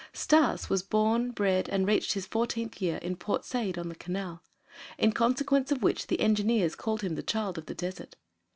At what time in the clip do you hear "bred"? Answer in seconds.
1.29-1.69